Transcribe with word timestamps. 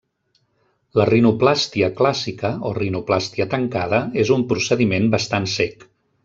La 0.99 1.03
rinoplàstia 1.09 1.89
clàssica, 1.99 2.51
o 2.69 2.71
rinoplàstia 2.79 3.47
tancada, 3.53 4.01
és 4.25 4.33
un 4.39 4.47
procediment 4.55 5.07
bastant 5.19 5.49
cec. 5.59 5.87